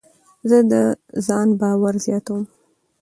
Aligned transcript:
زه 0.49 0.57
د 0.71 0.73
ځان 1.25 1.47
باور 1.59 1.93
زیاتوم. 2.05 2.43